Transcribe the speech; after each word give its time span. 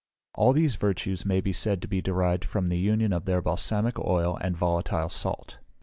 All 0.33 0.51
these 0.51 0.77
virtues 0.77 1.27
may 1.27 1.41
be 1.41 1.53
said 1.53 1.79
to 1.83 1.87
be 1.87 2.01
derived 2.01 2.43
from 2.43 2.69
the 2.69 2.79
union 2.79 3.13
of 3.13 3.25
their 3.25 3.39
balsamic 3.39 3.99
oil 3.99 4.35
and 4.41 4.57
volatile 4.57 5.09
salt. 5.09 5.59